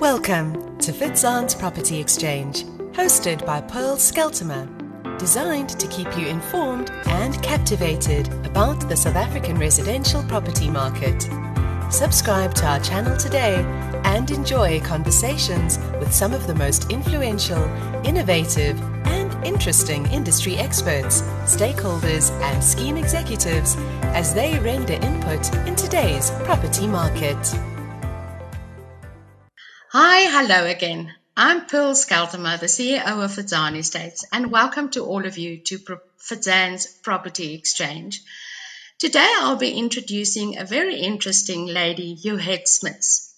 Welcome 0.00 0.78
to 0.78 0.92
Fitzant's 0.92 1.56
Property 1.56 1.98
Exchange, 1.98 2.62
hosted 2.92 3.44
by 3.44 3.60
Pearl 3.60 3.96
Skeltimer, 3.96 4.68
designed 5.18 5.70
to 5.70 5.88
keep 5.88 6.16
you 6.16 6.28
informed 6.28 6.92
and 7.06 7.42
captivated 7.42 8.28
about 8.46 8.88
the 8.88 8.96
South 8.96 9.16
African 9.16 9.58
residential 9.58 10.22
property 10.22 10.70
market. 10.70 11.28
Subscribe 11.90 12.54
to 12.54 12.66
our 12.66 12.78
channel 12.78 13.16
today 13.16 13.56
and 14.04 14.30
enjoy 14.30 14.80
conversations 14.82 15.78
with 15.98 16.14
some 16.14 16.32
of 16.32 16.46
the 16.46 16.54
most 16.54 16.92
influential, 16.92 17.64
innovative, 18.04 18.80
and 19.08 19.44
interesting 19.44 20.06
industry 20.12 20.56
experts, 20.58 21.22
stakeholders, 21.44 22.30
and 22.40 22.62
scheme 22.62 22.96
executives 22.96 23.74
as 24.14 24.32
they 24.32 24.60
render 24.60 24.92
input 24.92 25.52
in 25.66 25.74
today's 25.74 26.30
property 26.44 26.86
market. 26.86 27.36
Hi, 29.90 30.28
hello 30.30 30.66
again. 30.66 31.14
I'm 31.34 31.64
Pearl 31.64 31.94
Skeltimer, 31.94 32.58
the 32.60 32.66
CEO 32.66 33.24
of 33.24 33.32
Fadzan 33.32 33.74
Estates, 33.74 34.22
and 34.30 34.50
welcome 34.50 34.90
to 34.90 35.02
all 35.02 35.24
of 35.24 35.38
you 35.38 35.56
to 35.60 35.78
Fadzan's 36.18 36.86
Property 36.86 37.54
Exchange. 37.54 38.20
Today 38.98 39.26
I'll 39.38 39.56
be 39.56 39.72
introducing 39.72 40.58
a 40.58 40.66
very 40.66 41.00
interesting 41.00 41.64
lady, 41.64 42.18
Johette 42.22 42.68
Smuts. 42.68 43.34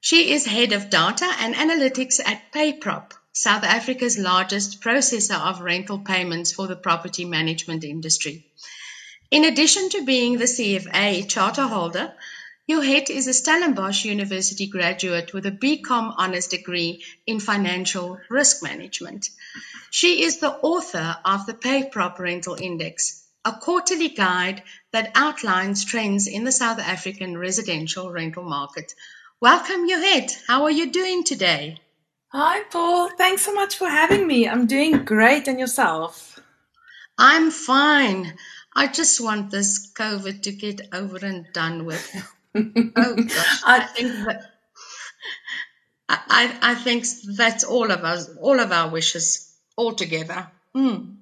She 0.00 0.30
is 0.30 0.46
head 0.46 0.70
of 0.70 0.88
data 0.88 1.28
and 1.40 1.56
analytics 1.56 2.20
at 2.24 2.52
PayProp, 2.52 3.10
South 3.32 3.64
Africa's 3.64 4.16
largest 4.16 4.82
processor 4.82 5.36
of 5.36 5.62
rental 5.62 5.98
payments 5.98 6.52
for 6.52 6.68
the 6.68 6.76
property 6.76 7.24
management 7.24 7.82
industry. 7.82 8.46
In 9.32 9.44
addition 9.44 9.88
to 9.88 10.04
being 10.04 10.38
the 10.38 10.44
CFA 10.44 11.28
charter 11.28 11.66
holder, 11.66 12.14
Johette 12.70 13.10
is 13.10 13.26
a 13.26 13.34
Stellenbosch 13.34 14.04
University 14.04 14.68
graduate 14.68 15.34
with 15.34 15.46
a 15.46 15.50
BCom 15.50 16.14
honors 16.16 16.46
degree 16.46 17.04
in 17.26 17.40
financial 17.40 18.20
risk 18.30 18.62
management. 18.62 19.30
She 19.90 20.22
is 20.22 20.38
the 20.38 20.52
author 20.52 21.16
of 21.24 21.44
the 21.44 21.54
PayProp 21.54 22.20
Rental 22.20 22.54
Index, 22.54 23.26
a 23.44 23.50
quarterly 23.50 24.10
guide 24.10 24.62
that 24.92 25.10
outlines 25.16 25.84
trends 25.84 26.28
in 26.28 26.44
the 26.44 26.52
South 26.52 26.78
African 26.78 27.36
residential 27.36 28.12
rental 28.12 28.44
market. 28.44 28.94
Welcome, 29.40 29.88
Johette. 29.88 30.30
How 30.46 30.62
are 30.62 30.70
you 30.70 30.92
doing 30.92 31.24
today? 31.24 31.78
Hi, 32.28 32.62
Paul. 32.70 33.10
Thanks 33.18 33.42
so 33.42 33.52
much 33.52 33.76
for 33.76 33.88
having 33.88 34.24
me. 34.24 34.48
I'm 34.48 34.68
doing 34.68 35.04
great. 35.04 35.48
And 35.48 35.58
yourself? 35.58 36.38
I'm 37.18 37.50
fine. 37.50 38.38
I 38.74 38.86
just 38.86 39.20
want 39.20 39.50
this 39.50 39.92
COVID 39.92 40.42
to 40.42 40.52
get 40.52 40.80
over 40.92 41.18
and 41.26 41.52
done 41.52 41.84
with 41.84 42.08
oh 42.54 43.14
gosh, 43.16 43.62
I 43.66 43.88
think 43.94 44.12
that 44.26 44.52
I, 46.08 46.54
I 46.60 46.74
think 46.74 47.04
that's 47.36 47.64
all 47.64 47.90
of 47.90 48.04
us, 48.04 48.28
all 48.40 48.60
of 48.60 48.72
our 48.72 48.90
wishes 48.90 49.54
all 49.76 49.94
together. 49.94 50.50
Mm. 50.76 51.16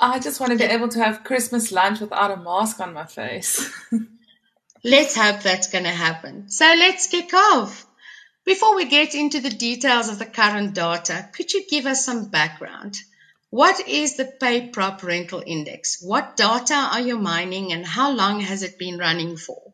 I 0.00 0.18
just 0.18 0.40
want 0.40 0.52
to 0.52 0.58
be 0.58 0.64
able 0.64 0.88
to 0.88 1.04
have 1.04 1.24
Christmas 1.24 1.70
lunch 1.70 2.00
without 2.00 2.30
a 2.30 2.36
mask 2.36 2.80
on 2.80 2.94
my 2.94 3.04
face. 3.04 3.70
let's 4.84 5.16
hope 5.16 5.42
that's 5.42 5.70
going 5.70 5.84
to 5.84 5.90
happen. 5.90 6.48
So 6.48 6.64
let's 6.64 7.06
kick 7.06 7.32
off. 7.34 7.86
Before 8.44 8.74
we 8.74 8.86
get 8.86 9.14
into 9.14 9.40
the 9.40 9.50
details 9.50 10.08
of 10.08 10.18
the 10.18 10.26
current 10.26 10.74
data, 10.74 11.28
could 11.32 11.52
you 11.52 11.64
give 11.68 11.86
us 11.86 12.04
some 12.04 12.30
background? 12.30 12.96
What 13.50 13.86
is 13.86 14.16
the 14.16 14.24
PayProp 14.24 15.02
Rental 15.02 15.42
Index? 15.46 16.02
What 16.02 16.36
data 16.36 16.74
are 16.74 17.00
you 17.00 17.18
mining 17.18 17.72
and 17.72 17.86
how 17.86 18.12
long 18.12 18.40
has 18.40 18.62
it 18.62 18.78
been 18.78 18.98
running 18.98 19.36
for? 19.36 19.72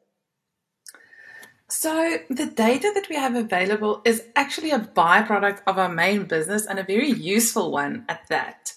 So, 1.71 2.19
the 2.31 2.47
data 2.47 2.91
that 2.95 3.11
we 3.11 3.17
have 3.17 3.35
available 3.35 4.01
is 4.05 4.25
actually 4.35 4.71
a 4.71 4.79
byproduct 4.79 5.61
of 5.67 5.79
our 5.79 5.89
main 5.89 6.25
business 6.25 6.65
and 6.65 6.79
a 6.79 6.83
very 6.83 7.11
useful 7.11 7.71
one 7.71 8.07
at 8.09 8.27
that. 8.29 8.68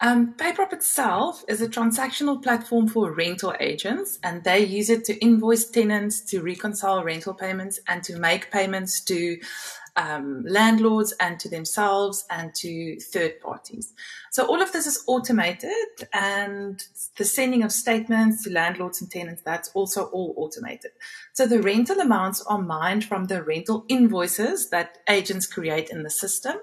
Um, 0.00 0.34
PayProp 0.34 0.74
itself 0.74 1.42
is 1.48 1.62
a 1.62 1.68
transactional 1.68 2.42
platform 2.42 2.86
for 2.86 3.12
rental 3.12 3.54
agents, 3.60 4.18
and 4.22 4.44
they 4.44 4.62
use 4.62 4.90
it 4.90 5.04
to 5.06 5.16
invoice 5.20 5.64
tenants, 5.70 6.20
to 6.30 6.42
reconcile 6.42 7.02
rental 7.02 7.32
payments, 7.32 7.80
and 7.88 8.02
to 8.04 8.18
make 8.18 8.50
payments 8.50 9.00
to 9.02 9.38
um, 9.96 10.44
landlords 10.46 11.14
and 11.18 11.40
to 11.40 11.48
themselves 11.48 12.26
and 12.30 12.54
to 12.56 13.00
third 13.00 13.40
parties. 13.40 13.94
So 14.30 14.46
all 14.46 14.60
of 14.60 14.72
this 14.72 14.86
is 14.86 15.02
automated 15.06 15.70
and 16.12 16.82
the 17.16 17.24
sending 17.24 17.62
of 17.62 17.72
statements 17.72 18.44
to 18.44 18.52
landlords 18.52 19.00
and 19.00 19.10
tenants, 19.10 19.42
that's 19.42 19.70
also 19.70 20.04
all 20.08 20.34
automated. 20.36 20.90
So 21.32 21.46
the 21.46 21.62
rental 21.62 22.00
amounts 22.00 22.42
are 22.42 22.60
mined 22.60 23.06
from 23.06 23.24
the 23.24 23.42
rental 23.42 23.86
invoices 23.88 24.68
that 24.68 24.98
agents 25.08 25.46
create 25.46 25.88
in 25.88 26.02
the 26.02 26.10
system. 26.10 26.56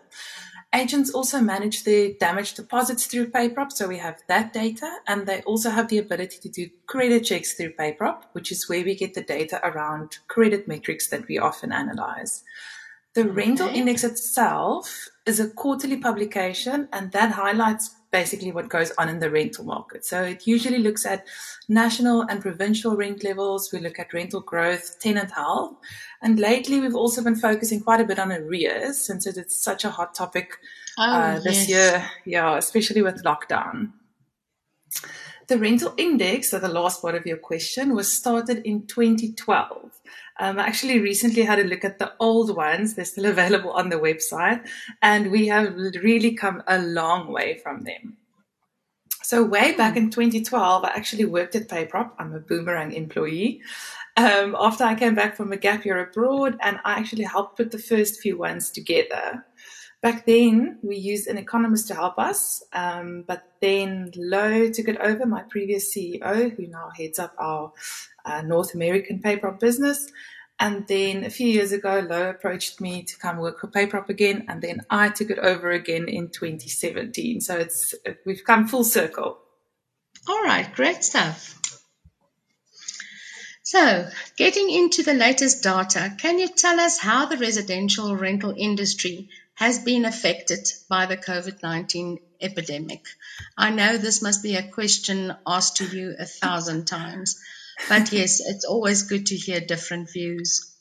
Agents 0.75 1.11
also 1.11 1.39
manage 1.39 1.83
their 1.83 2.13
damage 2.13 2.55
deposits 2.55 3.05
through 3.05 3.29
PayProp, 3.29 3.71
so 3.71 3.87
we 3.87 3.99
have 3.99 4.23
that 4.27 4.53
data, 4.53 4.97
and 5.07 5.27
they 5.27 5.41
also 5.43 5.69
have 5.69 5.87
the 5.87 5.99
ability 5.99 6.37
to 6.39 6.49
do 6.49 6.69
credit 6.87 7.25
checks 7.25 7.53
through 7.53 7.73
PayProp, 7.73 8.23
which 8.31 8.51
is 8.51 8.67
where 8.67 8.83
we 8.83 8.95
get 8.95 9.13
the 9.13 9.21
data 9.21 9.59
around 9.63 10.17
credit 10.27 10.67
metrics 10.67 11.07
that 11.09 11.27
we 11.27 11.37
often 11.37 11.71
analyze. 11.71 12.43
The 13.13 13.29
rental 13.29 13.67
index 13.67 14.03
itself 14.03 15.09
is 15.27 15.39
a 15.39 15.47
quarterly 15.47 15.97
publication 15.97 16.89
and 16.91 17.11
that 17.11 17.33
highlights 17.33 17.95
basically 18.13 18.51
what 18.51 18.69
goes 18.69 18.91
on 18.99 19.09
in 19.09 19.19
the 19.19 19.29
rental 19.29 19.65
market. 19.65 20.05
So 20.05 20.21
it 20.21 20.47
usually 20.47 20.77
looks 20.77 21.05
at 21.05 21.25
national 21.67 22.21
and 22.21 22.39
provincial 22.39 22.95
rent 22.95 23.23
levels. 23.23 23.71
We 23.73 23.79
look 23.79 23.99
at 23.99 24.13
rental 24.13 24.39
growth, 24.39 24.99
tenant 24.99 25.31
health. 25.31 25.75
And 26.21 26.39
lately 26.39 26.79
we've 26.79 26.95
also 26.95 27.23
been 27.23 27.35
focusing 27.35 27.81
quite 27.81 27.99
a 27.99 28.05
bit 28.05 28.19
on 28.19 28.31
arrears 28.31 28.99
since 28.99 29.25
it's 29.25 29.57
such 29.57 29.83
a 29.83 29.89
hot 29.89 30.13
topic 30.13 30.59
oh, 30.97 31.03
uh, 31.03 31.39
this 31.39 31.67
yes. 31.67 31.69
year. 31.69 32.09
Yeah, 32.23 32.55
especially 32.55 33.01
with 33.01 33.23
lockdown. 33.23 33.91
The 35.47 35.57
rental 35.57 35.93
index, 35.97 36.49
so 36.49 36.59
the 36.59 36.69
last 36.69 37.01
part 37.01 37.15
of 37.15 37.25
your 37.25 37.37
question, 37.37 37.93
was 37.95 38.11
started 38.11 38.65
in 38.65 38.87
2012. 38.87 40.01
Um, 40.39 40.57
I 40.57 40.67
actually 40.67 40.99
recently 40.99 41.43
had 41.43 41.59
a 41.59 41.65
look 41.65 41.83
at 41.83 41.99
the 41.99 42.13
old 42.19 42.55
ones. 42.55 42.93
They're 42.93 43.05
still 43.05 43.25
available 43.37 43.71
on 43.71 43.89
the 43.89 43.97
website, 43.97 44.65
and 45.01 45.31
we 45.31 45.47
have 45.47 45.75
really 45.75 46.33
come 46.33 46.63
a 46.67 46.79
long 46.79 47.31
way 47.31 47.59
from 47.61 47.83
them. 47.83 48.17
So, 49.21 49.43
way 49.43 49.73
back 49.75 49.95
in 49.97 50.09
2012, 50.09 50.83
I 50.83 50.89
actually 50.89 51.25
worked 51.25 51.55
at 51.55 51.69
PayProp. 51.69 52.11
I'm 52.19 52.33
a 52.33 52.39
boomerang 52.39 52.91
employee. 52.93 53.61
Um, 54.15 54.55
after 54.59 54.83
I 54.83 54.95
came 54.95 55.15
back 55.15 55.35
from 55.35 55.51
a 55.51 55.57
gap 55.57 55.85
year 55.85 55.99
abroad, 55.99 56.57
and 56.61 56.79
I 56.85 56.93
actually 56.99 57.23
helped 57.23 57.57
put 57.57 57.71
the 57.71 57.79
first 57.79 58.21
few 58.21 58.37
ones 58.37 58.69
together. 58.69 59.45
Back 60.03 60.25
then, 60.25 60.79
we 60.83 60.97
used 60.97 61.27
an 61.29 61.37
economist 61.37 61.87
to 61.87 61.95
help 61.95 62.19
us, 62.19 62.61
um, 62.73 63.23
but 63.25 63.47
then 63.61 64.11
Lo 64.17 64.69
took 64.69 64.89
it 64.89 64.97
over, 64.97 65.25
my 65.25 65.43
previous 65.43 65.95
CEO, 65.95 66.53
who 66.53 66.67
now 66.67 66.89
heads 66.93 67.19
up 67.19 67.33
our 67.39 67.71
uh, 68.25 68.41
North 68.41 68.73
American 68.73 69.21
PayProp 69.21 69.61
business. 69.61 70.11
And 70.59 70.85
then 70.89 71.23
a 71.23 71.29
few 71.29 71.47
years 71.47 71.71
ago, 71.71 72.05
Lo 72.05 72.29
approached 72.29 72.81
me 72.81 73.03
to 73.03 73.17
come 73.17 73.37
work 73.37 73.61
for 73.61 73.67
PayProp 73.69 74.09
again, 74.09 74.43
and 74.49 74.61
then 74.61 74.81
I 74.89 75.07
took 75.07 75.29
it 75.29 75.39
over 75.39 75.71
again 75.71 76.09
in 76.09 76.27
2017. 76.27 77.39
So 77.39 77.55
it's 77.55 77.95
we've 78.25 78.43
come 78.43 78.67
full 78.67 78.83
circle. 78.83 79.37
All 80.27 80.43
right, 80.43 80.69
great 80.75 81.05
stuff. 81.05 81.61
So, 83.61 84.09
getting 84.37 84.69
into 84.69 85.03
the 85.03 85.13
latest 85.13 85.63
data, 85.63 86.13
can 86.19 86.37
you 86.37 86.49
tell 86.49 86.77
us 86.77 86.99
how 86.99 87.27
the 87.27 87.37
residential 87.37 88.17
rental 88.17 88.53
industry 88.57 89.29
has 89.55 89.79
been 89.79 90.05
affected 90.05 90.67
by 90.89 91.05
the 91.05 91.17
COVID 91.17 91.61
19 91.61 92.19
epidemic? 92.41 93.05
I 93.57 93.69
know 93.69 93.97
this 93.97 94.21
must 94.21 94.43
be 94.43 94.55
a 94.55 94.71
question 94.71 95.35
asked 95.45 95.77
to 95.77 95.85
you 95.85 96.15
a 96.17 96.25
thousand 96.25 96.85
times, 96.85 97.39
but 97.89 98.11
yes, 98.11 98.39
it's 98.39 98.65
always 98.65 99.03
good 99.03 99.27
to 99.27 99.35
hear 99.35 99.59
different 99.59 100.11
views. 100.11 100.73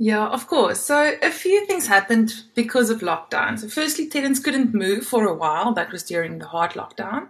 Yeah, 0.00 0.28
of 0.28 0.46
course. 0.46 0.80
So 0.80 1.16
a 1.20 1.30
few 1.32 1.66
things 1.66 1.88
happened 1.88 2.32
because 2.54 2.88
of 2.88 3.00
lockdown. 3.00 3.58
So 3.58 3.68
firstly, 3.68 4.08
tenants 4.08 4.38
couldn't 4.38 4.72
move 4.72 5.04
for 5.04 5.24
a 5.26 5.34
while. 5.34 5.74
That 5.74 5.90
was 5.90 6.04
during 6.04 6.38
the 6.38 6.46
hard 6.46 6.72
lockdown. 6.72 7.26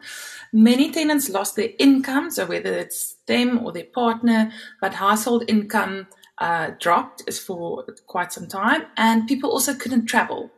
Many 0.53 0.93
tenants 0.93 1.31
lost 1.31 1.57
their 1.57 1.71
income. 1.79 2.31
So 2.31 2.45
whether 2.45 2.77
it's 2.77 3.17
them 3.27 3.65
or 3.65 3.73
their 3.73 3.85
partner, 3.85 4.53
but 4.83 4.93
household 4.95 5.45
income 5.49 6.09
uh, 6.41 6.71
dropped 6.79 7.33
for 7.35 7.85
quite 8.07 8.33
some 8.33 8.47
time, 8.47 8.83
and 8.97 9.27
people 9.27 9.51
also 9.51 9.75
couldn't 9.75 10.07
travel. 10.07 10.51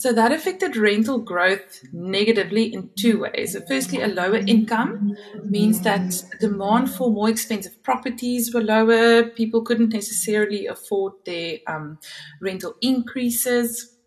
So 0.00 0.14
that 0.14 0.32
affected 0.32 0.78
rental 0.78 1.18
growth 1.18 1.84
negatively 1.92 2.72
in 2.72 2.88
two 2.98 3.20
ways. 3.20 3.54
Firstly, 3.68 4.00
a 4.00 4.08
lower 4.08 4.38
income 4.38 5.14
means 5.44 5.82
that 5.82 6.24
demand 6.40 6.90
for 6.90 7.10
more 7.10 7.28
expensive 7.28 7.82
properties 7.82 8.54
were 8.54 8.62
lower. 8.62 9.24
People 9.24 9.60
couldn't 9.60 9.92
necessarily 9.92 10.66
afford 10.66 11.12
their 11.26 11.58
um, 11.66 11.98
rental 12.40 12.76
increases. 12.80 13.98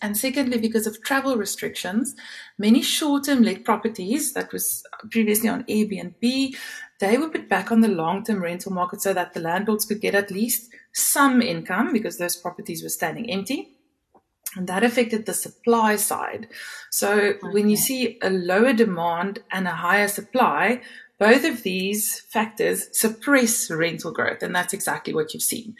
And 0.00 0.16
secondly, 0.16 0.58
because 0.58 0.86
of 0.86 1.02
travel 1.02 1.36
restrictions, 1.36 2.14
many 2.58 2.82
short-term 2.82 3.42
let 3.42 3.64
properties 3.64 4.32
that 4.34 4.52
was 4.52 4.84
previously 5.10 5.48
on 5.48 5.64
Airbnb, 5.64 6.56
they 7.00 7.18
were 7.18 7.28
put 7.28 7.48
back 7.48 7.72
on 7.72 7.80
the 7.80 7.88
long-term 7.88 8.42
rental 8.42 8.72
market 8.72 9.02
so 9.02 9.12
that 9.12 9.32
the 9.32 9.40
landlords 9.40 9.84
could 9.84 10.00
get 10.00 10.14
at 10.14 10.30
least 10.30 10.70
some 10.92 11.42
income 11.42 11.92
because 11.92 12.18
those 12.18 12.36
properties 12.36 12.82
were 12.82 12.88
standing 12.88 13.30
empty. 13.30 13.76
And 14.54 14.68
that 14.68 14.84
affected 14.84 15.24
the 15.24 15.34
supply 15.34 15.96
side. 15.96 16.48
So 16.90 17.12
okay. 17.12 17.38
when 17.50 17.70
you 17.70 17.76
see 17.76 18.18
a 18.22 18.30
lower 18.30 18.72
demand 18.72 19.40
and 19.50 19.66
a 19.66 19.72
higher 19.72 20.08
supply, 20.08 20.82
both 21.18 21.44
of 21.44 21.62
these 21.62 22.20
factors 22.20 22.88
suppress 22.92 23.70
rental 23.70 24.12
growth. 24.12 24.42
And 24.42 24.54
that's 24.54 24.74
exactly 24.74 25.14
what 25.14 25.32
you've 25.32 25.42
seen, 25.42 25.74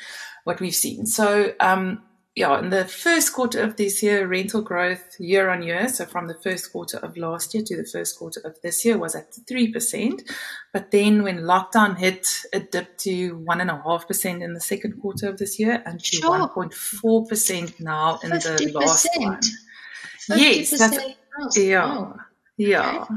what 0.45 0.61
we've 0.61 0.75
seen. 0.75 1.05
So, 1.07 1.53
um, 1.61 2.03
yeah, 2.34 2.58
in 2.58 2.70
the 2.70 2.87
first 2.87 3.34
quarter 3.34 3.61
of 3.61 3.76
this 3.76 4.02
year, 4.02 4.26
rental 4.26 4.62
growth 4.62 5.17
year 5.19 5.50
on 5.50 5.62
year, 5.62 5.87
so 5.88 6.06
from 6.06 6.29
the 6.29 6.34
first 6.43 6.73
quarter 6.73 6.96
of 6.96 7.19
last 7.19 7.52
year 7.52 7.62
to 7.67 7.76
the 7.76 7.84
first 7.84 8.19
quarter 8.19 8.40
of 8.40 8.58
this 8.62 8.87
year, 8.87 8.96
was 8.96 9.14
at 9.14 9.32
3%. 9.32 10.23
But 10.73 10.90
then 10.90 11.25
when 11.25 11.40
lockdown 11.40 11.99
hit, 11.99 12.26
it 12.55 12.73
dipped 12.73 13.00
to 13.00 13.37
1.5% 13.37 14.43
in 14.43 14.55
the 14.55 14.61
second 14.61 14.99
quarter 15.02 15.29
of 15.29 15.37
this 15.37 15.58
year 15.58 15.82
and 15.84 16.00
to 16.00 16.17
sure. 16.17 16.49
1.4% 16.49 17.81
now 17.81 18.19
in 18.23 18.31
50%. 18.31 18.58
the 18.58 18.73
last 18.73 19.08
one. 19.17 19.40
Yes, 20.31 20.70
that's, 20.70 21.58
yeah, 21.58 21.99
oh. 21.99 22.17
yeah. 22.56 23.02
Okay. 23.02 23.14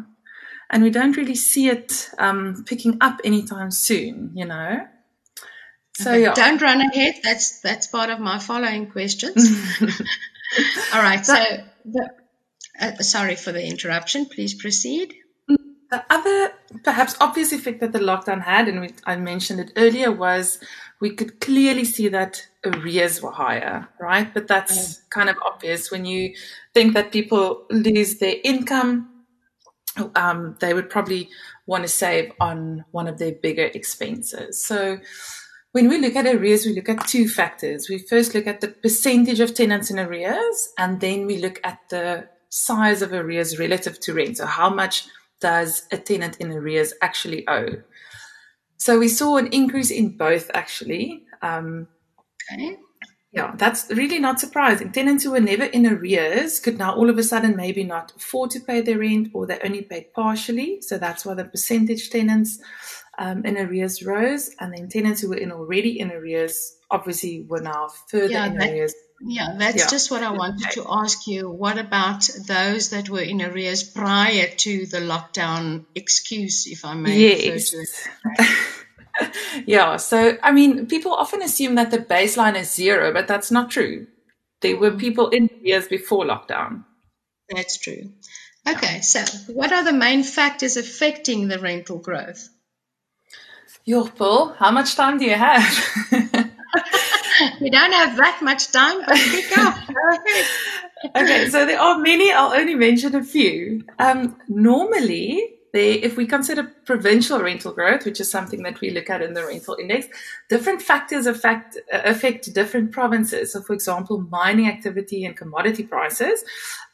And 0.72 0.84
we 0.84 0.90
don't 0.90 1.16
really 1.16 1.36
see 1.36 1.70
it 1.70 2.10
um, 2.18 2.66
picking 2.66 2.98
up 3.00 3.22
anytime 3.24 3.72
soon, 3.72 4.32
you 4.36 4.46
know. 4.46 4.86
So 5.96 6.12
okay. 6.12 6.24
yeah. 6.24 6.34
Don't 6.34 6.62
run 6.62 6.82
ahead. 6.82 7.16
That's 7.24 7.62
that's 7.62 7.88
part 7.88 8.10
of 8.10 8.20
my 8.20 8.40
following 8.40 8.92
questions. 8.92 9.50
All 10.94 11.02
right. 11.02 11.26
So, 11.26 11.36
the, 11.86 12.10
uh, 12.80 12.96
sorry 12.98 13.36
for 13.36 13.54
the 13.54 13.66
interruption. 13.66 14.26
Please 14.26 14.54
proceed. 14.54 15.16
The 15.48 16.04
other, 16.10 16.52
perhaps 16.84 17.16
obvious 17.22 17.54
effect 17.54 17.80
that 17.80 17.94
the 17.94 18.00
lockdown 18.00 18.42
had, 18.42 18.68
and 18.68 18.82
we, 18.82 18.90
I 19.06 19.16
mentioned 19.16 19.62
it 19.62 19.72
earlier, 19.78 20.12
was 20.12 20.60
we 21.00 21.12
could 21.12 21.40
clearly 21.40 21.86
see 21.86 22.10
that 22.10 22.46
arrears 22.66 23.22
were 23.22 23.32
higher, 23.32 23.88
right? 24.00 24.34
But 24.34 24.48
that's 24.48 24.98
mm. 24.98 25.10
kind 25.12 25.30
of 25.30 25.38
obvious 25.46 25.92
when 25.92 26.04
you 26.04 26.36
think 26.74 26.94
that 26.96 27.14
people 27.14 27.68
lose 27.70 28.18
their 28.18 28.36
income. 28.44 29.12
Um, 30.16 30.58
they 30.60 30.74
would 30.74 30.90
probably 30.90 31.30
want 31.66 31.84
to 31.84 31.88
save 31.88 32.34
on 32.42 32.84
one 32.92 33.08
of 33.08 33.18
their 33.18 33.32
bigger 33.32 33.70
expenses. 33.74 34.62
So 34.62 35.00
when 35.76 35.90
we 35.90 35.98
look 35.98 36.16
at 36.16 36.26
arrears, 36.26 36.66
we 36.66 36.74
look 36.74 36.88
at 36.88 37.06
two 37.06 37.28
factors. 37.28 37.90
We 37.90 37.98
first 37.98 38.34
look 38.34 38.48
at 38.48 38.62
the 38.62 38.70
percentage 38.70 39.42
of 39.42 39.54
tenants 39.54 39.92
in 39.92 40.00
arrears, 40.00 40.70
and 40.78 41.02
then 41.02 41.26
we 41.26 41.38
look 41.38 41.60
at 41.66 41.80
the 41.90 42.30
size 42.48 43.02
of 43.02 43.12
arrears 43.12 43.60
relative 43.60 44.00
to 44.00 44.14
rent. 44.14 44.38
So, 44.38 44.46
how 44.46 44.70
much 44.70 45.06
does 45.42 45.86
a 45.92 45.98
tenant 45.98 46.38
in 46.38 46.54
arrears 46.54 46.94
actually 47.02 47.46
owe? 47.50 47.82
So, 48.78 48.98
we 48.98 49.10
saw 49.10 49.36
an 49.36 49.48
increase 49.48 49.92
in 49.92 50.16
both 50.16 50.50
actually. 50.54 51.26
Um, 51.42 51.90
okay. 52.54 52.78
Yeah, 53.34 53.54
that's 53.58 53.90
really 53.90 54.20
not 54.20 54.40
surprising. 54.40 54.94
Tenants 54.94 55.26
who 55.26 55.32
were 55.32 55.42
never 55.42 55.66
in 55.66 55.86
arrears 55.86 56.62
could 56.62 56.78
now 56.78 56.96
all 56.96 57.10
of 57.10 57.18
a 57.18 57.24
sudden 57.24 57.58
maybe 57.58 57.84
not 57.84 58.14
afford 58.16 58.52
to 58.52 58.62
pay 58.62 58.80
their 58.80 59.00
rent 59.00 59.28
or 59.34 59.46
they 59.46 59.60
only 59.62 59.82
paid 59.82 60.14
partially. 60.14 60.82
So 60.82 60.98
that's 60.98 61.26
why 61.26 61.34
the 61.34 61.44
percentage 61.44 62.10
tenants 62.12 62.62
um, 63.18 63.46
in 63.46 63.58
arrears 63.58 64.04
rose, 64.04 64.52
and 64.60 64.74
then 64.74 64.90
tenants 64.90 65.22
who 65.22 65.30
were 65.30 65.38
in 65.38 65.52
already 65.52 66.00
in 66.00 66.12
arrears 66.12 66.76
obviously 66.92 67.46
were 67.48 67.62
now 67.62 67.90
further 68.10 68.34
yeah, 68.34 68.46
in 68.48 68.58
that, 68.58 68.70
arrears. 68.70 68.94
Yeah, 69.22 69.56
that's 69.58 69.78
yeah. 69.78 69.90
just 69.90 70.12
what 70.12 70.24
I 70.24 70.32
wanted 70.32 70.72
to 70.72 70.86
ask 70.90 71.26
you. 71.28 71.50
What 71.50 71.78
about 71.78 72.30
those 72.48 72.90
that 72.90 73.10
were 73.10 73.22
in 73.22 73.42
arrears 73.42 73.84
prior 73.84 74.48
to 74.48 74.86
the 74.86 75.00
lockdown 75.00 75.86
excuse, 75.96 76.68
if 76.68 76.84
I 76.84 76.94
may 76.94 77.18
yes. 77.18 77.74
refer 77.74 77.84
to 77.84 78.44
it? 78.44 79.64
yeah, 79.66 79.98
so 79.98 80.38
I 80.44 80.52
mean, 80.52 80.88
people 80.88 81.14
often 81.14 81.42
assume 81.42 81.76
that 81.76 81.92
the 81.92 82.00
baseline 82.00 82.56
is 82.56 82.74
zero, 82.74 83.14
but 83.14 83.28
that's 83.28 83.52
not 83.52 83.72
true. 83.72 84.08
There 84.62 84.78
were 84.78 84.92
mm. 84.92 85.00
people 85.00 85.30
in 85.30 85.50
arrears 85.62 85.88
before 85.88 86.26
lockdown. 86.26 86.84
That's 87.50 87.78
true. 87.78 88.12
Okay, 88.68 89.02
so 89.02 89.24
what 89.54 89.72
are 89.72 89.84
the 89.84 89.94
main 89.94 90.24
factors 90.24 90.76
affecting 90.76 91.48
the 91.48 91.60
rental 91.60 92.00
growth? 92.00 92.50
Your 93.88 94.10
Paul, 94.10 94.54
how 94.58 94.72
much 94.72 94.96
time 94.96 95.20
do 95.20 95.26
you 95.26 95.36
have? 95.36 95.64
we 97.62 97.70
don't 97.70 97.92
have 97.92 98.18
that 98.18 98.40
much 98.42 98.72
time, 98.72 98.98
but 99.06 99.16
pick 99.16 99.56
up. 99.60 99.78
okay, 101.16 101.48
so 101.50 101.68
there 101.68 101.80
are 101.80 102.00
many. 102.00 102.32
I'll 102.32 102.52
only 102.52 102.74
mention 102.74 103.16
a 103.16 103.24
few. 103.24 103.84
Um, 104.00 104.38
normally, 104.48 105.55
if 105.76 106.18
we 106.18 106.26
consider 106.26 106.64
provincial 106.86 107.40
rental 107.40 107.74
growth, 107.74 108.06
which 108.06 108.20
is 108.20 108.30
something 108.30 108.64
that 108.64 108.82
we 108.82 108.92
look 108.92 109.10
at 109.10 109.22
in 109.22 109.34
the 109.34 109.46
rental 109.46 109.76
index, 109.80 110.08
different 110.50 110.82
factors 110.82 111.26
affect, 111.26 111.78
affect 111.92 112.54
different 112.54 112.92
provinces. 112.92 113.54
So, 113.54 113.62
for 113.62 113.74
example, 113.74 114.22
mining 114.30 114.68
activity 114.68 115.26
and 115.26 115.36
commodity 115.36 115.84
prices 115.84 116.44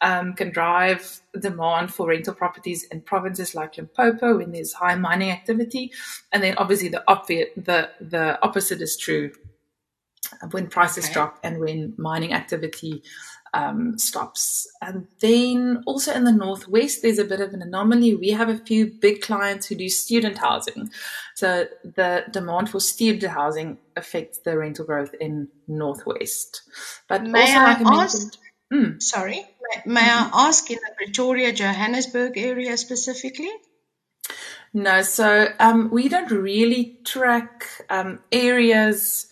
um, 0.01 0.33
can 0.33 0.51
drive 0.51 1.21
demand 1.39 1.93
for 1.93 2.07
rental 2.07 2.33
properties 2.33 2.83
in 2.85 3.01
provinces 3.01 3.55
like 3.55 3.77
Limpopo 3.77 4.37
when 4.37 4.51
there's 4.51 4.73
high 4.73 4.95
mining 4.95 5.31
activity. 5.31 5.91
And 6.31 6.41
then 6.43 6.55
obviously 6.57 6.89
the, 6.89 7.03
obvious, 7.07 7.49
the, 7.55 7.89
the 7.99 8.41
opposite 8.41 8.81
is 8.81 8.97
true 8.97 9.31
when 10.51 10.67
prices 10.67 11.05
okay. 11.05 11.13
drop 11.13 11.39
and 11.43 11.59
when 11.59 11.93
mining 11.97 12.33
activity 12.33 13.03
um, 13.53 13.97
stops. 13.97 14.67
And 14.81 15.07
then 15.19 15.83
also 15.85 16.13
in 16.13 16.23
the 16.23 16.31
Northwest, 16.31 17.01
there's 17.01 17.19
a 17.19 17.25
bit 17.25 17.41
of 17.41 17.53
an 17.53 17.61
anomaly. 17.61 18.15
We 18.15 18.29
have 18.29 18.49
a 18.49 18.57
few 18.57 18.87
big 18.87 19.21
clients 19.21 19.67
who 19.67 19.75
do 19.75 19.89
student 19.89 20.37
housing. 20.37 20.91
So 21.35 21.67
the 21.83 22.25
demand 22.31 22.69
for 22.69 22.79
student 22.79 23.31
housing 23.31 23.77
affects 23.95 24.39
the 24.39 24.57
rental 24.57 24.85
growth 24.85 25.13
in 25.19 25.49
Northwest. 25.67 26.63
But 27.07 27.23
may 27.23 27.41
also, 27.41 27.53
I, 27.53 27.73
like 27.73 27.85
I 27.85 28.03
ask, 28.03 28.39
mm, 28.73 29.01
sorry, 29.01 29.35
may, 29.35 29.93
may 29.93 30.01
mm-hmm. 30.01 30.35
I 30.35 30.47
ask 30.47 30.69
in 30.71 30.77
the 30.77 30.93
Pretoria, 30.95 31.51
Johannesburg 31.51 32.37
area 32.37 32.77
specifically? 32.77 33.51
No, 34.73 35.01
so 35.01 35.47
um, 35.59 35.89
we 35.91 36.07
don't 36.07 36.31
really 36.31 36.99
track 37.03 37.67
um, 37.89 38.19
areas. 38.31 39.31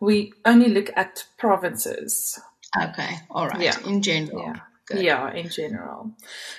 We 0.00 0.32
only 0.44 0.68
look 0.68 0.90
at 0.96 1.26
provinces. 1.38 2.40
Okay. 2.78 3.18
All 3.30 3.48
right. 3.48 3.60
Yeah. 3.60 3.76
In 3.86 4.02
general. 4.02 4.42
Yeah. 4.42 4.60
Good. 4.86 5.02
Yeah, 5.04 5.32
in 5.32 5.48
general. 5.48 6.10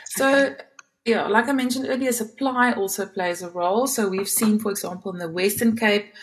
So, 0.05 0.45
okay. 0.45 0.55
yeah, 1.05 1.27
like 1.27 1.49
I 1.49 1.51
mentioned 1.51 1.87
earlier, 1.89 2.13
supply 2.13 2.71
also 2.71 3.05
plays 3.05 3.41
a 3.41 3.49
role. 3.49 3.87
So 3.87 4.07
we've 4.07 4.29
seen, 4.29 4.57
for 4.59 4.71
example, 4.71 5.11
in 5.11 5.19
the 5.19 5.29
Western 5.29 5.75
Cape, 5.75 6.13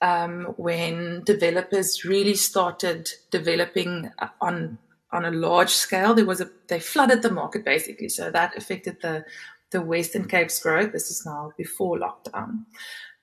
um, 0.00 0.54
when 0.56 1.22
developers 1.24 2.04
really 2.04 2.34
started 2.34 3.10
developing 3.30 4.10
on 4.40 4.78
on 5.10 5.24
a 5.24 5.30
large 5.30 5.70
scale, 5.70 6.14
there 6.14 6.26
was 6.26 6.40
a 6.40 6.50
they 6.68 6.78
flooded 6.78 7.22
the 7.22 7.30
market 7.30 7.64
basically. 7.64 8.08
So 8.08 8.30
that 8.30 8.56
affected 8.56 8.98
the 9.02 9.24
the 9.70 9.82
Western 9.82 10.28
Cape's 10.28 10.60
growth. 10.62 10.92
This 10.92 11.10
is 11.10 11.26
now 11.26 11.52
before 11.56 11.98
lockdown, 11.98 12.64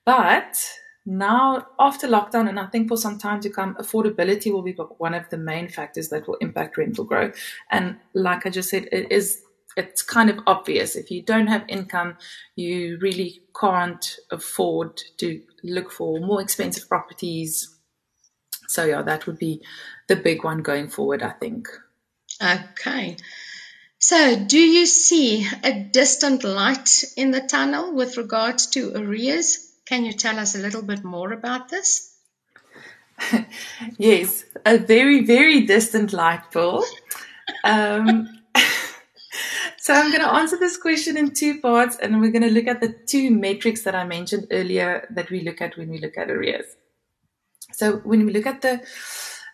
but 0.04 0.70
now 1.06 1.64
after 1.78 2.08
lockdown 2.08 2.48
and 2.48 2.58
i 2.58 2.66
think 2.66 2.88
for 2.88 2.96
some 2.96 3.16
time 3.16 3.40
to 3.40 3.48
come 3.48 3.76
affordability 3.76 4.52
will 4.52 4.62
be 4.62 4.72
one 4.98 5.14
of 5.14 5.28
the 5.30 5.38
main 5.38 5.68
factors 5.68 6.08
that 6.08 6.26
will 6.26 6.34
impact 6.40 6.76
rental 6.76 7.04
growth. 7.04 7.36
And 7.70 7.96
like 8.12 8.44
i 8.44 8.50
just 8.50 8.70
said 8.70 8.88
it 8.92 9.10
is 9.10 9.42
it's 9.78 10.00
kind 10.00 10.30
of 10.30 10.38
obvious. 10.46 10.96
If 10.96 11.10
you 11.10 11.22
don't 11.22 11.46
have 11.46 11.64
income 11.68 12.16
you 12.56 12.98
really 13.00 13.42
can't 13.58 14.16
afford 14.30 15.02
to 15.18 15.42
look 15.62 15.92
for 15.92 16.18
more 16.18 16.40
expensive 16.40 16.88
properties. 16.88 17.74
So 18.68 18.84
yeah 18.84 19.02
that 19.02 19.26
would 19.26 19.38
be 19.38 19.62
the 20.08 20.16
big 20.16 20.44
one 20.44 20.62
going 20.62 20.88
forward 20.88 21.22
i 21.22 21.30
think. 21.30 21.68
Okay. 22.42 23.16
So, 23.98 24.36
do 24.36 24.58
you 24.58 24.84
see 24.84 25.48
a 25.64 25.72
distant 25.72 26.44
light 26.44 27.02
in 27.16 27.30
the 27.30 27.40
tunnel 27.40 27.94
with 27.94 28.18
regards 28.18 28.66
to 28.68 28.92
arrears? 28.94 29.65
Can 29.86 30.04
you 30.04 30.12
tell 30.12 30.38
us 30.38 30.54
a 30.54 30.58
little 30.58 30.82
bit 30.82 31.04
more 31.04 31.32
about 31.32 31.68
this? 31.68 32.16
yes, 33.98 34.44
a 34.64 34.78
very, 34.78 35.24
very 35.24 35.62
distant 35.62 36.12
light 36.12 36.50
bulb. 36.52 36.84
Um, 37.64 38.28
so 39.78 39.94
I'm 39.94 40.10
going 40.10 40.22
to 40.22 40.34
answer 40.34 40.58
this 40.58 40.76
question 40.76 41.16
in 41.16 41.32
two 41.32 41.60
parts, 41.60 41.96
and 41.96 42.20
we're 42.20 42.32
going 42.32 42.42
to 42.42 42.50
look 42.50 42.66
at 42.66 42.80
the 42.80 42.94
two 43.06 43.30
metrics 43.30 43.84
that 43.84 43.94
I 43.94 44.04
mentioned 44.04 44.48
earlier 44.50 45.06
that 45.10 45.30
we 45.30 45.40
look 45.40 45.60
at 45.60 45.76
when 45.76 45.88
we 45.88 45.98
look 45.98 46.18
at 46.18 46.30
arrears. 46.30 46.66
So 47.72 47.98
when 47.98 48.26
we 48.26 48.32
look 48.32 48.46
at 48.46 48.62
the 48.62 48.84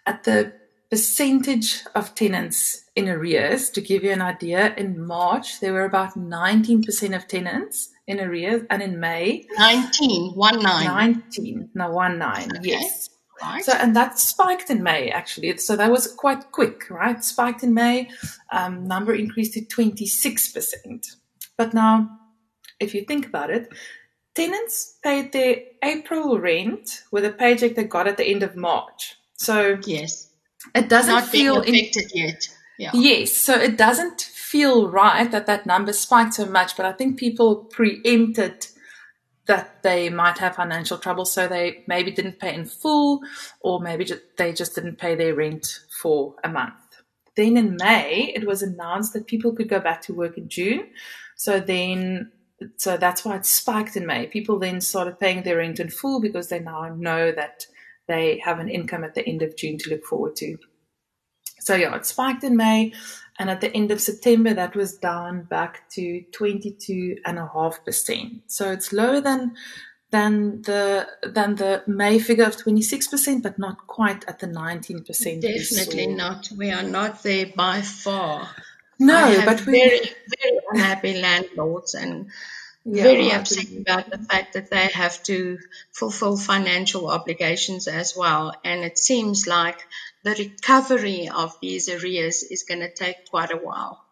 at 0.06 0.24
the 0.24 0.54
percentage 0.90 1.82
of 1.94 2.14
tenants 2.14 2.84
in 2.96 3.08
arrears, 3.08 3.70
to 3.70 3.80
give 3.80 4.02
you 4.02 4.10
an 4.10 4.22
idea, 4.22 4.74
in 4.76 5.04
March 5.04 5.60
there 5.60 5.72
were 5.72 5.84
about 5.84 6.14
19% 6.14 7.16
of 7.16 7.28
tenants 7.28 7.91
in 8.06 8.20
arrears, 8.20 8.62
and 8.70 8.82
in 8.82 8.98
May, 8.98 9.46
19, 9.56 10.32
one 10.34 10.60
nine. 10.62 10.84
19, 10.86 11.70
no, 11.74 11.90
one 11.90 12.18
nine, 12.18 12.48
okay. 12.56 12.70
yes. 12.70 13.10
Right. 13.40 13.64
So, 13.64 13.72
and 13.72 13.96
that 13.96 14.18
spiked 14.18 14.70
in 14.70 14.82
May 14.82 15.10
actually. 15.10 15.56
So 15.58 15.74
that 15.74 15.90
was 15.90 16.06
quite 16.06 16.52
quick, 16.52 16.88
right? 16.90 17.22
Spiked 17.24 17.64
in 17.64 17.74
May, 17.74 18.08
um, 18.52 18.86
number 18.86 19.14
increased 19.14 19.54
to 19.54 19.62
26%. 19.62 21.16
But 21.56 21.74
now, 21.74 22.20
if 22.78 22.94
you 22.94 23.04
think 23.04 23.26
about 23.26 23.50
it, 23.50 23.72
tenants 24.34 24.98
paid 25.02 25.32
their 25.32 25.56
April 25.82 26.38
rent 26.38 27.02
with 27.10 27.24
a 27.24 27.32
paycheck 27.32 27.74
they 27.74 27.84
got 27.84 28.06
at 28.06 28.16
the 28.16 28.26
end 28.26 28.42
of 28.42 28.56
March. 28.56 29.16
So 29.34 29.78
yes, 29.84 30.30
it 30.74 30.88
doesn't 30.88 31.14
not 31.14 31.28
feel 31.28 31.60
affected 31.60 32.12
in, 32.14 32.26
yet. 32.26 32.48
Yeah. 32.78 32.90
Yes, 32.94 33.32
so 33.32 33.54
it 33.54 33.76
doesn't 33.76 34.22
feel 34.52 34.90
right 34.90 35.30
that 35.30 35.46
that 35.46 35.64
number 35.64 35.94
spiked 35.94 36.34
so 36.34 36.44
much, 36.44 36.76
but 36.76 36.84
I 36.84 36.92
think 36.92 37.18
people 37.18 37.64
preempted 37.64 38.66
that 39.46 39.82
they 39.82 40.10
might 40.10 40.36
have 40.38 40.56
financial 40.56 40.98
trouble, 40.98 41.24
so 41.24 41.48
they 41.48 41.84
maybe 41.88 42.10
didn't 42.10 42.38
pay 42.38 42.54
in 42.54 42.66
full, 42.66 43.20
or 43.62 43.80
maybe 43.80 44.04
just, 44.04 44.20
they 44.36 44.52
just 44.52 44.74
didn't 44.74 44.98
pay 44.98 45.14
their 45.14 45.34
rent 45.34 45.80
for 46.02 46.34
a 46.44 46.50
month. 46.50 46.74
Then 47.34 47.56
in 47.56 47.76
May, 47.80 48.30
it 48.36 48.46
was 48.46 48.62
announced 48.62 49.14
that 49.14 49.26
people 49.26 49.56
could 49.56 49.70
go 49.70 49.80
back 49.80 50.02
to 50.02 50.14
work 50.14 50.36
in 50.36 50.50
June. 50.50 50.90
So 51.34 51.58
then, 51.58 52.30
so 52.76 52.98
that's 52.98 53.24
why 53.24 53.36
it 53.36 53.46
spiked 53.46 53.96
in 53.96 54.06
May. 54.06 54.26
People 54.26 54.58
then 54.58 54.82
started 54.82 55.18
paying 55.18 55.42
their 55.42 55.56
rent 55.56 55.80
in 55.80 55.88
full 55.88 56.20
because 56.20 56.48
they 56.48 56.60
now 56.60 56.94
know 56.94 57.32
that 57.32 57.64
they 58.06 58.38
have 58.44 58.58
an 58.58 58.68
income 58.68 59.02
at 59.02 59.14
the 59.14 59.26
end 59.26 59.40
of 59.40 59.56
June 59.56 59.78
to 59.78 59.90
look 59.90 60.04
forward 60.04 60.36
to. 60.36 60.58
So 61.62 61.76
yeah, 61.76 61.94
it 61.96 62.06
spiked 62.06 62.44
in 62.44 62.56
May. 62.56 62.92
And 63.38 63.48
at 63.48 63.60
the 63.60 63.74
end 63.74 63.90
of 63.90 64.00
September, 64.00 64.52
that 64.54 64.76
was 64.76 64.98
down 64.98 65.44
back 65.44 65.88
to 65.90 66.22
22.5%. 66.32 68.40
So 68.46 68.70
it's 68.70 68.92
lower 68.92 69.20
than 69.20 69.54
than 70.10 70.62
the 70.62 71.08
than 71.22 71.56
the 71.56 71.82
May 71.86 72.18
figure 72.18 72.44
of 72.44 72.56
26%, 72.56 73.42
but 73.42 73.58
not 73.58 73.86
quite 73.86 74.26
at 74.28 74.40
the 74.40 74.46
19%. 74.46 75.40
Definitely 75.40 76.08
not. 76.08 76.50
We 76.56 76.70
are 76.70 76.82
not 76.82 77.22
there 77.22 77.46
by 77.56 77.80
far. 77.80 78.50
No, 78.98 79.42
but 79.46 79.64
we 79.66 79.72
very 79.72 80.00
very 80.38 80.58
unhappy 80.70 81.14
landlords 81.20 81.94
and 81.94 82.30
yeah, 82.84 83.04
very 83.04 83.30
upset 83.30 83.68
about 83.80 84.10
the 84.10 84.18
fact 84.18 84.52
that 84.52 84.68
they 84.70 84.88
have 84.88 85.22
to 85.24 85.58
fulfill 85.92 86.36
financial 86.36 87.08
obligations 87.08 87.88
as 87.88 88.14
well. 88.14 88.52
And 88.64 88.84
it 88.84 88.98
seems 88.98 89.46
like 89.46 89.80
the 90.24 90.34
recovery 90.38 91.28
of 91.28 91.56
these 91.60 91.88
arrears 91.88 92.42
is 92.42 92.62
going 92.62 92.80
to 92.80 92.92
take 92.92 93.30
quite 93.30 93.52
a 93.52 93.56
while. 93.56 94.04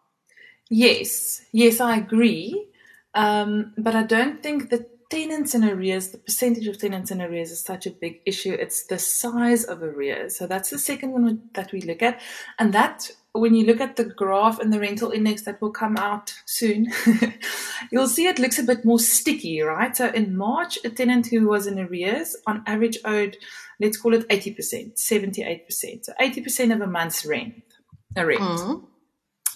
Yes, 0.69 1.41
yes, 1.51 1.79
I 1.79 1.97
agree. 1.97 2.67
Um, 3.13 3.73
but 3.77 3.95
I 3.95 4.03
don't 4.03 4.41
think 4.41 4.69
the 4.69 4.85
tenants 5.09 5.53
in 5.53 5.65
arrears, 5.65 6.09
the 6.09 6.17
percentage 6.17 6.67
of 6.67 6.77
tenants 6.77 7.11
in 7.11 7.21
arrears 7.21 7.51
is 7.51 7.59
such 7.59 7.85
a 7.85 7.91
big 7.91 8.21
issue. 8.25 8.53
It's 8.53 8.85
the 8.85 8.97
size 8.97 9.65
of 9.65 9.83
arrears. 9.83 10.37
So 10.37 10.47
that's 10.47 10.69
the 10.69 10.79
second 10.79 11.11
one 11.11 11.49
that 11.53 11.73
we 11.73 11.81
look 11.81 12.01
at. 12.01 12.21
And 12.57 12.73
that 12.73 13.11
when 13.33 13.55
you 13.55 13.65
look 13.65 13.79
at 13.79 13.95
the 13.95 14.03
graph 14.03 14.59
and 14.59 14.73
the 14.73 14.79
rental 14.79 15.11
index 15.11 15.43
that 15.43 15.61
will 15.61 15.71
come 15.71 15.95
out 15.97 16.33
soon, 16.45 16.91
you'll 17.91 18.07
see 18.07 18.27
it 18.27 18.39
looks 18.39 18.59
a 18.59 18.63
bit 18.63 18.83
more 18.83 18.99
sticky, 18.99 19.61
right? 19.61 19.95
So 19.95 20.09
in 20.09 20.35
March, 20.35 20.77
a 20.83 20.89
tenant 20.89 21.27
who 21.27 21.47
was 21.47 21.65
in 21.65 21.79
arrears 21.79 22.35
on 22.45 22.63
average 22.67 22.97
owed, 23.05 23.37
let's 23.79 23.97
call 23.97 24.13
it 24.13 24.27
80%, 24.27 24.95
78%. 24.95 26.05
So 26.05 26.13
80% 26.19 26.73
of 26.73 26.81
a 26.81 26.87
month's 26.87 27.25
rent, 27.25 27.63
a 28.15 28.25
rent. 28.25 28.41
Mm. 28.41 28.83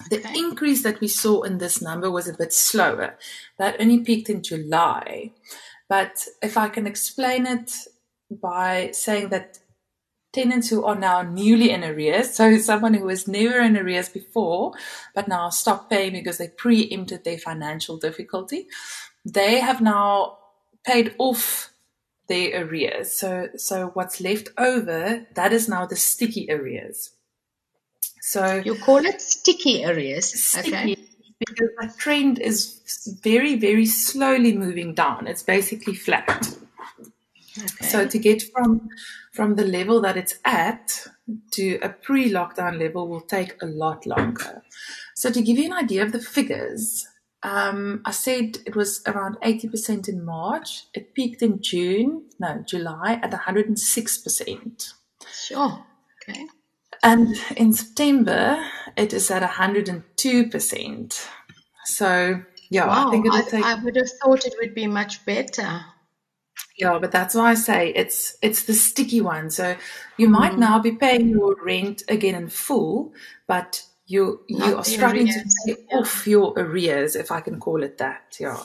The 0.10 0.20
okay. 0.20 0.38
increase 0.38 0.84
that 0.84 1.02
we 1.02 1.08
saw 1.08 1.42
in 1.44 1.58
this 1.58 1.82
number 1.82 2.10
was 2.10 2.28
a 2.28 2.34
bit 2.34 2.54
slower. 2.54 3.18
That 3.58 3.80
only 3.80 4.00
peaked 4.00 4.30
in 4.30 4.44
July. 4.44 5.32
But 5.90 6.26
if 6.42 6.58
I 6.58 6.70
can 6.70 6.88
explain 6.88 7.46
it 7.46 7.74
by 8.30 8.92
saying 8.92 9.30
that 9.30 9.60
tenants 10.36 10.70
who 10.70 10.84
are 10.86 10.96
now 10.96 11.22
newly 11.22 11.72
in 11.72 11.84
arrears, 11.84 12.34
so 12.36 12.58
someone 12.58 12.94
who 12.94 13.06
was 13.06 13.28
never 13.28 13.60
in 13.60 13.78
arrears 13.78 14.10
before, 14.10 14.74
but 15.16 15.28
now 15.28 15.50
stopped 15.50 15.90
paying 15.90 16.14
because 16.14 16.38
they 16.38 16.50
preempted 16.50 17.24
their 17.24 17.38
financial 17.40 17.98
difficulty, 17.98 18.68
they 19.24 19.60
have 19.60 19.82
now 19.82 20.38
paid 20.86 21.16
off 21.18 21.72
their 22.28 22.64
arrears. 22.64 23.12
So, 23.12 23.50
so 23.56 23.92
what's 23.94 24.20
left 24.22 24.50
over, 24.58 25.26
that 25.34 25.54
is 25.54 25.70
now 25.70 25.86
the 25.86 25.96
sticky 25.96 26.48
arrears. 26.52 27.12
So 28.22 28.62
you 28.66 28.76
call 28.76 29.06
it 29.06 29.22
sticky 29.22 29.86
arrears. 29.86 30.34
Sticky 30.34 30.70
okay. 30.70 30.96
Because 31.40 31.70
the 31.80 31.94
trend 31.98 32.40
is 32.40 33.20
very, 33.24 33.56
very 33.56 33.86
slowly 33.86 34.58
moving 34.58 34.94
down. 34.96 35.28
It's 35.28 35.44
basically 35.44 35.94
flat. 35.94 36.50
Okay. 37.58 37.86
So 37.86 38.08
to 38.08 38.20
get 38.20 38.44
from 38.52 38.90
from 39.34 39.56
the 39.56 39.66
level 39.66 40.02
that 40.02 40.18
it's 40.18 40.40
at 40.44 41.08
to 41.52 41.80
a 41.82 41.90
pre-lockdown 41.90 42.80
level 42.80 43.08
will 43.08 43.22
take 43.22 43.62
a 43.62 43.66
lot 43.66 44.06
longer. 44.06 44.64
So 45.16 45.32
to 45.32 45.42
give 45.42 45.58
you 45.58 45.66
an 45.66 45.74
idea 45.74 46.04
of 46.04 46.12
the 46.12 46.20
figures, 46.20 47.06
um, 47.44 48.02
I 48.06 48.12
said 48.12 48.58
it 48.66 48.76
was 48.76 49.02
around 49.06 49.38
80% 49.44 50.10
in 50.10 50.26
March. 50.26 50.86
It 50.94 51.14
peaked 51.14 51.42
in 51.42 51.62
June, 51.62 52.24
no, 52.40 52.64
July 52.68 53.20
at 53.22 53.32
106%. 53.32 54.94
Sure. 55.32 55.86
Okay. 56.28 56.46
And 57.04 57.36
in 57.56 57.72
September, 57.72 58.66
it 58.98 59.14
is 59.14 59.30
at 59.30 59.44
102%. 59.44 61.28
So, 61.86 62.42
yeah, 62.72 62.88
wow, 62.88 63.08
I 63.08 63.12
think 63.12 63.28
it'll 63.28 63.44
take. 63.44 63.64
I 63.64 63.76
would 63.76 63.96
have 63.96 64.10
thought 64.24 64.46
it 64.46 64.56
would 64.60 64.74
be 64.74 64.88
much 64.88 65.24
better. 65.24 65.86
Yeah, 66.78 67.00
but 67.00 67.12
that's 67.12 67.36
why 67.36 67.52
I 67.52 67.54
say 67.56 67.90
it's 67.96 68.38
it's 68.42 68.64
the 68.64 68.74
sticky 68.74 69.22
one. 69.22 69.50
So 69.50 69.78
you 70.18 70.28
might 70.28 70.54
mm. 70.54 70.60
now 70.60 70.80
be 70.80 70.92
paying 70.92 71.30
your 71.30 71.56
rent 71.64 72.04
again 72.10 72.36
in 72.36 72.50
full, 72.50 73.14
but 73.48 73.84
you 74.06 74.42
you 74.48 74.60
Not 74.60 74.74
are 74.74 74.84
struggling 74.84 75.30
arrears. 75.30 75.56
to 75.68 75.76
pay 75.76 75.82
yeah. 75.90 75.98
off 75.98 76.28
your 76.28 76.54
arrears, 76.58 77.16
if 77.16 77.32
I 77.32 77.42
can 77.42 77.60
call 77.60 77.82
it 77.84 77.98
that. 78.00 78.36
Yeah. 78.40 78.62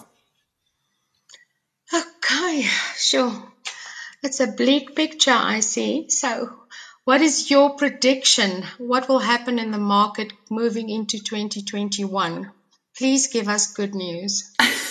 Okay, 1.92 2.62
sure. 2.96 3.32
It's 4.22 4.40
a 4.40 4.46
bleak 4.48 4.94
picture 4.94 5.32
I 5.32 5.60
see. 5.60 6.10
So, 6.10 6.52
what 7.04 7.20
is 7.20 7.50
your 7.50 7.76
prediction? 7.76 8.64
What 8.78 9.08
will 9.08 9.18
happen 9.18 9.58
in 9.58 9.70
the 9.70 9.78
market 9.78 10.32
moving 10.50 10.90
into 10.90 11.18
2021? 11.18 12.50
Please 12.96 13.28
give 13.28 13.48
us 13.48 13.72
good 13.72 13.94
news. 13.94 14.54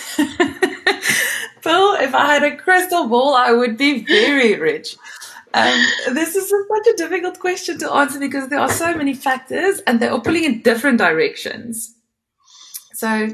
Phil, 1.70 1.94
if 1.94 2.14
I 2.14 2.26
had 2.34 2.42
a 2.42 2.56
crystal 2.56 3.06
ball, 3.06 3.34
I 3.34 3.52
would 3.52 3.76
be 3.76 4.04
very 4.04 4.58
rich. 4.58 4.96
Um, 5.54 5.86
this 6.12 6.34
is 6.34 6.48
such 6.48 6.86
a 6.92 6.96
difficult 6.96 7.38
question 7.38 7.78
to 7.78 7.92
answer 7.92 8.18
because 8.18 8.48
there 8.48 8.58
are 8.58 8.70
so 8.70 8.94
many 8.94 9.14
factors 9.14 9.80
and 9.86 10.00
they're 10.00 10.10
all 10.10 10.20
pulling 10.20 10.44
in 10.44 10.62
different 10.62 10.98
directions. 10.98 11.94
So 12.94 13.28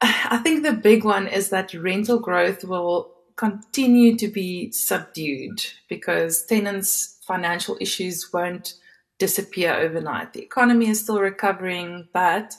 I 0.00 0.38
think 0.38 0.62
the 0.62 0.72
big 0.72 1.04
one 1.04 1.26
is 1.26 1.50
that 1.50 1.74
rental 1.74 2.20
growth 2.20 2.64
will 2.64 3.14
continue 3.36 4.16
to 4.18 4.28
be 4.28 4.70
subdued 4.70 5.60
because 5.88 6.46
tenants' 6.46 7.18
financial 7.26 7.76
issues 7.80 8.32
won't 8.32 8.74
disappear 9.18 9.74
overnight. 9.74 10.34
The 10.34 10.42
economy 10.42 10.88
is 10.88 11.00
still 11.00 11.20
recovering, 11.20 12.08
but 12.12 12.54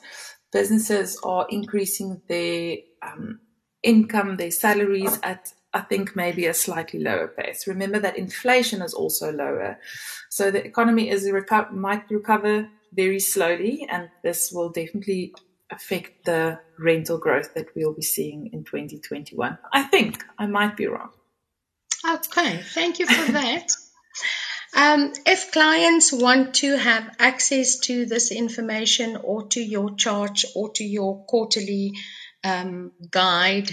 businesses 0.52 1.18
are 1.24 1.48
increasing 1.50 2.22
their 2.28 2.78
um, 3.02 3.40
income, 3.84 4.38
their 4.38 4.52
salaries 4.52 5.20
at, 5.24 5.54
I 5.74 5.82
think, 5.82 6.16
maybe 6.16 6.46
a 6.46 6.54
slightly 6.54 7.00
lower 7.00 7.28
pace. 7.28 7.68
Remember 7.68 8.00
that 8.00 8.18
inflation 8.18 8.82
is 8.82 8.94
also 8.94 9.32
lower. 9.32 9.80
So 10.30 10.52
the 10.52 10.66
economy 10.66 11.10
is 11.10 11.26
reco- 11.26 11.72
might 11.72 12.10
recover 12.10 12.70
very 12.94 13.20
slowly, 13.20 13.88
and 13.90 14.10
this 14.24 14.52
will 14.52 14.70
definitely 14.70 15.34
affect 15.72 16.26
the 16.26 16.60
rental 16.78 17.18
growth 17.18 17.54
that 17.54 17.68
we'll 17.76 17.94
be 17.94 18.02
seeing 18.02 18.48
in 18.54 18.64
2021. 18.64 19.58
I 19.72 19.84
think 19.84 20.24
I 20.38 20.46
might 20.46 20.76
be 20.76 20.88
wrong. 20.88 21.12
Okay, 22.08 22.62
thank 22.74 23.00
you 23.00 23.06
for 23.06 23.32
that. 23.32 23.72
Um, 24.74 25.12
if 25.26 25.52
clients 25.52 26.14
want 26.14 26.56
to 26.56 26.78
have 26.78 27.16
access 27.20 27.80
to 27.80 28.06
this 28.06 28.32
information 28.32 29.18
or 29.22 29.48
to 29.50 29.62
your 29.62 29.96
chart 29.96 30.44
or 30.56 30.72
to 30.74 30.84
your 30.84 31.26
quarterly 31.26 31.94
um, 32.44 32.92
guide, 33.10 33.72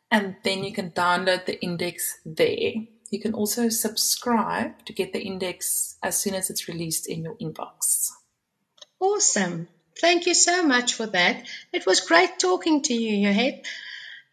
and 0.09 0.37
then 0.45 0.63
you 0.63 0.71
can 0.71 0.91
download 0.91 1.45
the 1.45 1.61
index 1.61 2.19
there. 2.25 2.75
You 3.11 3.19
can 3.19 3.33
also 3.33 3.67
subscribe 3.67 4.85
to 4.85 4.93
get 4.93 5.11
the 5.11 5.21
index 5.21 5.97
as 6.01 6.17
soon 6.17 6.33
as 6.33 6.49
it's 6.49 6.69
released 6.69 7.09
in 7.09 7.23
your 7.23 7.35
inbox. 7.41 8.07
Awesome. 9.01 9.67
Thank 9.99 10.27
you 10.27 10.33
so 10.33 10.63
much 10.63 10.93
for 10.93 11.07
that. 11.07 11.45
It 11.73 11.85
was 11.85 11.99
great 11.99 12.39
talking 12.39 12.81
to 12.83 12.93
you, 12.93 13.27
Johette. 13.27 13.65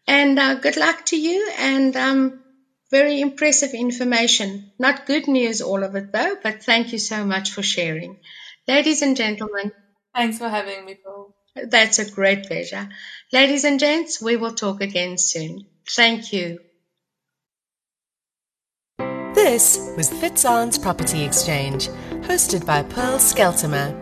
And 0.07 0.37
uh, 0.37 0.55
good 0.55 0.77
luck 0.77 1.05
to 1.07 1.19
you 1.19 1.51
and 1.57 1.95
um, 1.95 2.43
very 2.91 3.21
impressive 3.21 3.73
information. 3.73 4.71
Not 4.77 5.05
good 5.05 5.27
news, 5.27 5.61
all 5.61 5.83
of 5.83 5.95
it 5.95 6.11
though, 6.11 6.37
but 6.43 6.63
thank 6.63 6.91
you 6.91 6.99
so 6.99 7.23
much 7.25 7.51
for 7.51 7.63
sharing. 7.63 8.19
Ladies 8.67 9.01
and 9.01 9.15
gentlemen. 9.15 9.71
Thanks 10.13 10.37
for 10.37 10.49
having 10.49 10.85
me, 10.85 10.97
Paul. 11.03 11.35
That's 11.55 11.99
a 11.99 12.09
great 12.09 12.45
pleasure. 12.45 12.89
Ladies 13.31 13.63
and 13.63 13.79
gents, 13.79 14.21
we 14.21 14.37
will 14.37 14.53
talk 14.53 14.81
again 14.81 15.17
soon. 15.17 15.65
Thank 15.89 16.33
you. 16.33 16.59
This 19.33 19.93
was 19.97 20.09
Fitzan's 20.09 20.77
Property 20.77 21.23
Exchange, 21.23 21.87
hosted 22.27 22.65
by 22.65 22.83
Pearl 22.83 23.17
Skeltimer. 23.17 24.00